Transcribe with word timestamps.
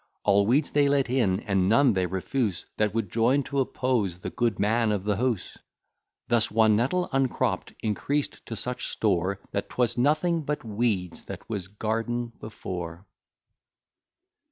All 0.23 0.47
weeds 0.47 0.71
they 0.71 0.89
let 0.89 1.11
in, 1.11 1.41
and 1.41 1.69
none 1.69 1.93
they 1.93 2.07
refuse 2.07 2.65
That 2.77 2.91
would 2.95 3.11
join 3.11 3.43
to 3.43 3.59
oppose 3.59 4.17
the 4.17 4.31
good 4.31 4.57
man 4.57 4.91
of 4.91 5.03
the 5.03 5.17
house. 5.17 5.59
Thus 6.27 6.49
one 6.49 6.75
nettle 6.75 7.07
uncropp'd, 7.13 7.75
increased 7.81 8.43
to 8.47 8.55
such 8.55 8.87
store, 8.87 9.39
That 9.51 9.69
'twas 9.69 9.99
nothing 9.99 10.41
but 10.41 10.63
weeds 10.65 11.25
what 11.27 11.47
was 11.47 11.67
garden 11.67 12.33
before. 12.39 13.05